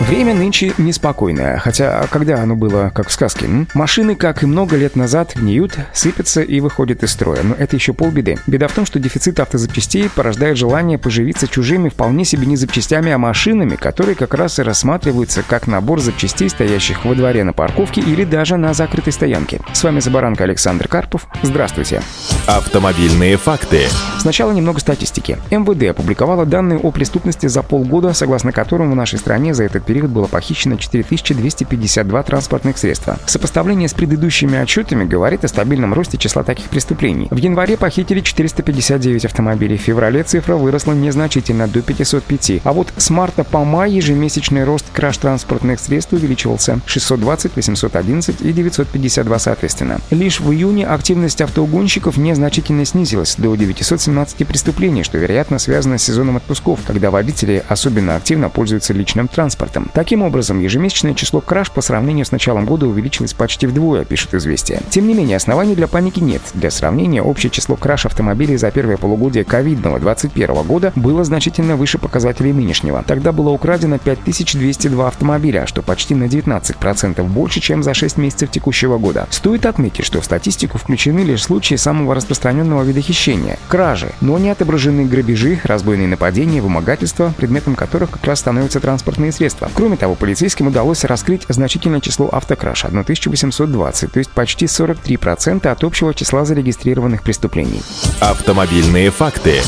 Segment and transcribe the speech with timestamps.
[0.00, 3.44] Время нынче неспокойное, хотя когда оно было, как в сказке?
[3.44, 3.68] М?
[3.74, 7.42] Машины, как и много лет назад, гниют, сыпятся и выходят из строя.
[7.42, 8.38] Но это еще полбеды.
[8.46, 13.18] Беда в том, что дефицит автозапчастей порождает желание поживиться чужими вполне себе не запчастями, а
[13.18, 18.24] машинами, которые как раз и рассматриваются как набор запчастей, стоящих во дворе на парковке или
[18.24, 19.60] даже на закрытой стоянке.
[19.74, 21.26] С вами Забаранка Александр Карпов.
[21.42, 22.00] Здравствуйте.
[22.46, 23.82] Автомобильные факты.
[24.18, 25.36] Сначала немного статистики.
[25.50, 30.10] МВД опубликовала данные о преступности за полгода, согласно которым в нашей стране за этот период
[30.12, 33.18] было похищено 4252 транспортных средства.
[33.26, 37.26] Сопоставление с предыдущими отчетами говорит о стабильном росте числа таких преступлений.
[37.32, 42.60] В январе похитили 459 автомобилей, в феврале цифра выросла незначительно до 505.
[42.62, 48.52] А вот с марта по май ежемесячный рост краж транспортных средств увеличивался 620, 811 и
[48.52, 49.98] 952 соответственно.
[50.10, 56.36] Лишь в июне активность автоугонщиков незначительно снизилась до 917 преступлений, что, вероятно, связано с сезоном
[56.36, 59.90] отпусков, когда водители особенно активно пользуются личным транспортом этом.
[59.92, 64.80] Таким образом, ежемесячное число краж по сравнению с началом года увеличилось почти вдвое, пишет «Известия».
[64.90, 66.42] Тем не менее, оснований для паники нет.
[66.54, 71.98] Для сравнения, общее число краж автомобилей за первое полугодие ковидного 2021 года было значительно выше
[71.98, 73.04] показателей нынешнего.
[73.06, 78.98] Тогда было украдено 5202 автомобиля, что почти на 19% больше, чем за 6 месяцев текущего
[78.98, 79.26] года.
[79.30, 84.50] Стоит отметить, что в статистику включены лишь случаи самого распространенного вида хищения– кражи, но не
[84.50, 89.69] отображены грабежи, разбойные нападения, вымогательства, предметом которых как раз становятся транспортные средства.
[89.74, 96.14] Кроме того, полицейским удалось раскрыть значительное число автокраш– 1820, то есть почти 43% от общего
[96.14, 97.82] числа зарегистрированных преступлений.
[98.20, 99.60] Автомобильные факты.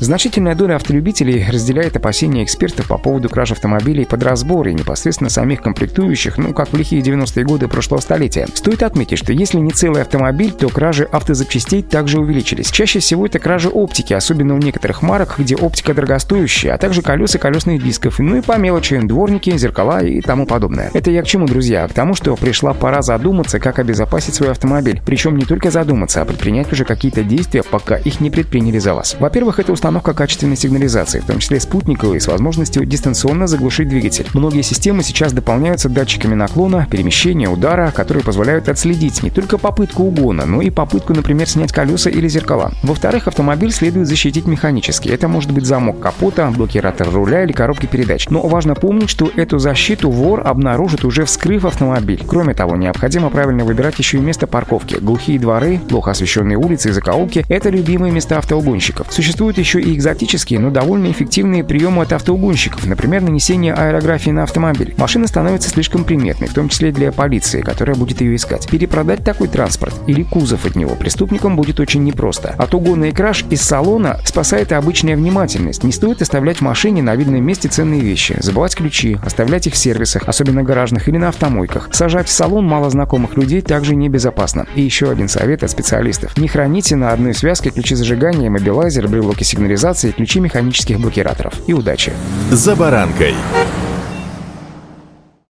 [0.00, 5.60] Значительная доля автолюбителей разделяет опасения экспертов по поводу краж автомобилей под разбор и непосредственно самих
[5.60, 8.46] комплектующих, ну, как в лихие 90-е годы прошлого столетия.
[8.54, 12.70] Стоит отметить, что если не целый автомобиль, то кражи автозапчастей также увеличились.
[12.70, 17.40] Чаще всего это кражи оптики, особенно у некоторых марок, где оптика дорогостоящая, а также колеса
[17.40, 20.92] колесных дисков, ну и по мелочи, дворники, зеркала и тому подобное.
[20.94, 21.88] Это я к чему, друзья?
[21.88, 25.02] К тому, что пришла пора задуматься, как обезопасить свой автомобиль.
[25.04, 29.16] Причем не только задуматься, а предпринять уже какие-то действия, пока их не предприняли за вас.
[29.18, 34.26] Во-первых, это установка установка качественной сигнализации, в том числе спутниковой, с возможностью дистанционно заглушить двигатель.
[34.34, 40.44] Многие системы сейчас дополняются датчиками наклона, перемещения, удара, которые позволяют отследить не только попытку угона,
[40.44, 42.70] но и попытку, например, снять колеса или зеркала.
[42.82, 45.08] Во-вторых, автомобиль следует защитить механически.
[45.08, 48.28] Это может быть замок капота, блокиратор руля или коробки передач.
[48.28, 52.22] Но важно помнить, что эту защиту вор обнаружит уже вскрыв автомобиль.
[52.28, 54.96] Кроме того, необходимо правильно выбирать еще и место парковки.
[55.00, 59.10] Глухие дворы, плохо освещенные улицы и закоулки– это любимые места автоугонщиков.
[59.10, 64.42] Существует еще еще и экзотические, но довольно эффективные приемы от автоугонщиков, например, нанесение аэрографии на
[64.42, 64.94] автомобиль.
[64.96, 68.68] Машина становится слишком приметной, в том числе для полиции, которая будет ее искать.
[68.68, 72.54] Перепродать такой транспорт или кузов от него преступникам будет очень непросто.
[72.58, 75.84] От угона и краж из салона спасает и обычная внимательность.
[75.84, 79.76] Не стоит оставлять в машине на видном месте ценные вещи, забывать ключи, оставлять их в
[79.76, 81.88] сервисах, особенно гаражных или на автомойках.
[81.92, 84.66] Сажать в салон малознакомых людей также небезопасно.
[84.74, 86.36] И еще один совет от специалистов.
[86.36, 91.52] Не храните на одной связке ключи зажигания, мобилайзер, брелоки сигнализации сигнализации ключи механических блокираторов.
[91.66, 92.12] И удачи!
[92.50, 93.34] «За баранкой»